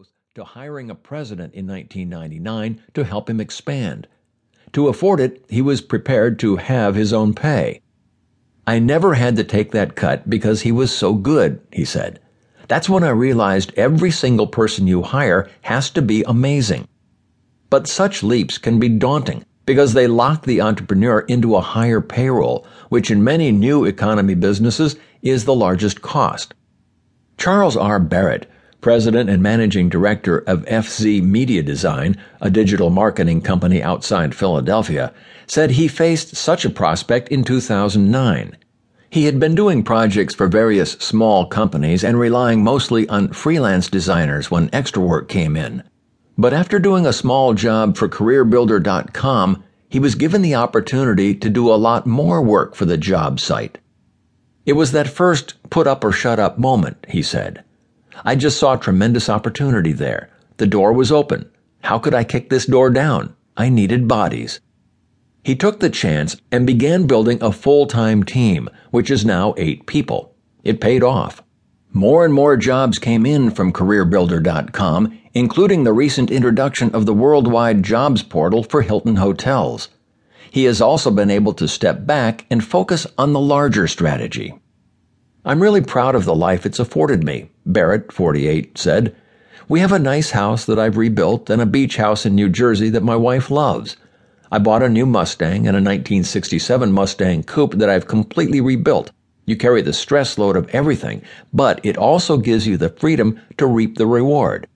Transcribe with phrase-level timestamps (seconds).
[0.00, 4.08] growth to hiring a president in 1999 to help him expand.
[4.72, 7.82] To afford it, he was prepared to have his own pay.
[8.66, 12.18] I never had to take that cut because he was so good, he said.
[12.66, 16.88] That's when I realized every single person you hire has to be amazing.
[17.68, 22.66] But such leaps can be daunting because they lock the entrepreneur into a higher payroll,
[22.88, 26.54] which in many new economy businesses is the largest cost.
[27.36, 28.00] Charles R.
[28.00, 28.50] Barrett,
[28.80, 35.12] president and managing director of FZ Media Design, a digital marketing company outside Philadelphia,
[35.46, 38.56] said he faced such a prospect in 2009.
[39.10, 44.50] He had been doing projects for various small companies and relying mostly on freelance designers
[44.50, 45.82] when extra work came in.
[46.38, 51.68] But after doing a small job for CareerBuilder.com, he was given the opportunity to do
[51.68, 53.78] a lot more work for the job site.
[54.64, 57.64] It was that first put up or shut up moment, he said.
[58.24, 60.30] I just saw tremendous opportunity there.
[60.56, 61.50] The door was open.
[61.82, 63.34] How could I kick this door down?
[63.56, 64.60] I needed bodies.
[65.42, 69.86] He took the chance and began building a full time team, which is now eight
[69.86, 70.34] people.
[70.64, 71.42] It paid off.
[71.92, 77.82] More and more jobs came in from CareerBuilder.com, including the recent introduction of the worldwide
[77.82, 79.88] jobs portal for Hilton hotels.
[80.50, 84.54] He has also been able to step back and focus on the larger strategy.
[85.42, 89.16] I'm really proud of the life it's afforded me, Barrett, 48, said.
[89.68, 92.90] We have a nice house that I've rebuilt and a beach house in New Jersey
[92.90, 93.96] that my wife loves.
[94.52, 99.12] I bought a new Mustang and a 1967 Mustang Coupe that I've completely rebuilt.
[99.46, 101.22] You carry the stress load of everything,
[101.54, 104.68] but it also gives you the freedom to reap the reward.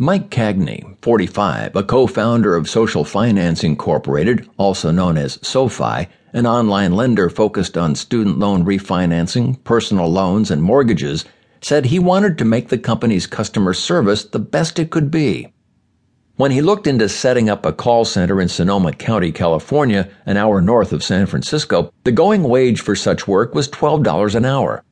[0.00, 6.92] Mike Cagney, 45, a co-founder of Social Finance Incorporated, also known as SoFi, an online
[6.92, 11.24] lender focused on student loan refinancing, personal loans, and mortgages,
[11.60, 15.52] said he wanted to make the company's customer service the best it could be.
[16.36, 20.60] When he looked into setting up a call center in Sonoma County, California, an hour
[20.60, 24.84] north of San Francisco, the going wage for such work was $12 an hour.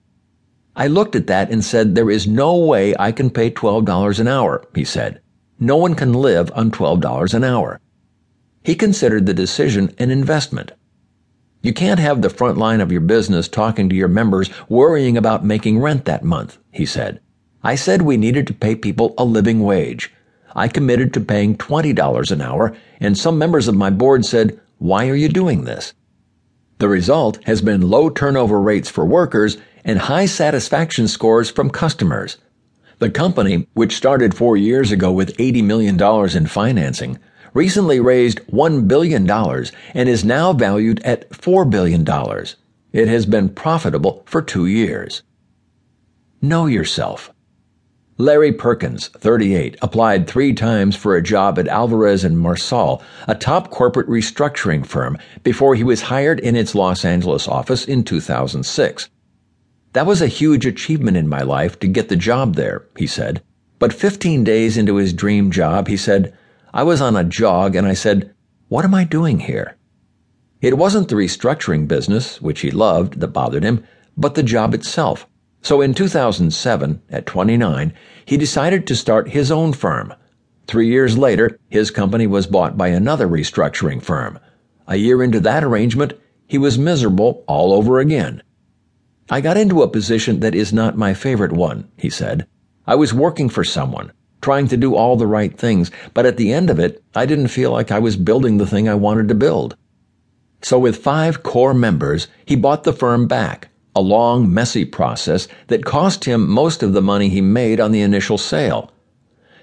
[0.78, 4.28] I looked at that and said, There is no way I can pay $12 an
[4.28, 5.22] hour, he said.
[5.58, 7.80] No one can live on $12 an hour.
[8.62, 10.72] He considered the decision an investment.
[11.62, 15.46] You can't have the front line of your business talking to your members worrying about
[15.46, 17.20] making rent that month, he said.
[17.64, 20.12] I said we needed to pay people a living wage.
[20.54, 25.08] I committed to paying $20 an hour, and some members of my board said, Why
[25.08, 25.94] are you doing this?
[26.78, 32.36] The result has been low turnover rates for workers and high satisfaction scores from customers.
[32.98, 37.18] The company, which started four years ago with $80 million in financing,
[37.54, 42.04] recently raised $1 billion and is now valued at $4 billion.
[42.92, 45.22] It has been profitable for two years.
[46.42, 47.32] Know yourself.
[48.18, 53.70] Larry Perkins, 38, applied three times for a job at Alvarez and Marsal, a top
[53.70, 59.10] corporate restructuring firm, before he was hired in its Los Angeles office in 2006.
[59.96, 63.42] That was a huge achievement in my life to get the job there, he said.
[63.78, 66.36] But 15 days into his dream job, he said,
[66.74, 68.34] I was on a jog and I said,
[68.68, 69.78] What am I doing here?
[70.60, 73.84] It wasn't the restructuring business, which he loved, that bothered him,
[74.18, 75.26] but the job itself.
[75.62, 77.94] So in 2007, at 29,
[78.26, 80.12] he decided to start his own firm.
[80.66, 84.40] Three years later, his company was bought by another restructuring firm.
[84.86, 86.12] A year into that arrangement,
[86.46, 88.42] he was miserable all over again.
[89.28, 92.46] I got into a position that is not my favorite one, he said.
[92.86, 96.52] I was working for someone, trying to do all the right things, but at the
[96.52, 99.34] end of it, I didn't feel like I was building the thing I wanted to
[99.34, 99.76] build.
[100.62, 105.84] So with five core members, he bought the firm back a long, messy process that
[105.84, 108.92] cost him most of the money he made on the initial sale.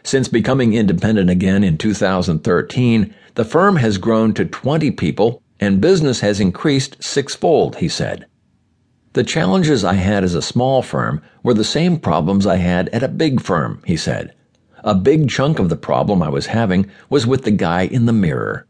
[0.03, 6.19] Since becoming independent again in 2013, the firm has grown to 20 people and business
[6.19, 8.25] has increased sixfold, he said.
[9.13, 13.03] The challenges I had as a small firm were the same problems I had at
[13.03, 14.33] a big firm, he said.
[14.83, 18.11] A big chunk of the problem I was having was with the guy in the
[18.11, 18.65] mirror.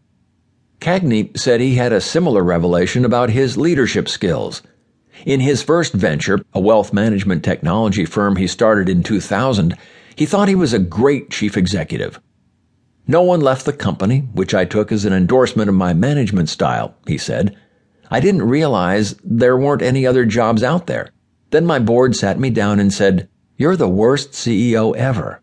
[0.82, 4.62] Cagney said he had a similar revelation about his leadership skills.
[5.26, 9.78] In his first venture, a wealth management technology firm he started in 2000,
[10.18, 12.20] he thought he was a great chief executive.
[13.08, 16.96] No one left the company, which I took as an endorsement of my management style,
[17.08, 17.56] he said.
[18.14, 21.10] I didn't realize there weren't any other jobs out there.
[21.50, 23.28] Then my board sat me down and said,
[23.58, 25.42] You're the worst CEO ever.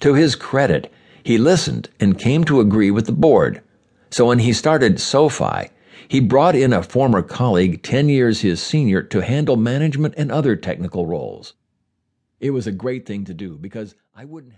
[0.00, 0.92] To his credit,
[1.22, 3.62] he listened and came to agree with the board.
[4.10, 5.70] So when he started SoFi,
[6.08, 10.56] he brought in a former colleague 10 years his senior to handle management and other
[10.56, 11.54] technical roles.
[12.40, 14.54] It was a great thing to do because I wouldn't have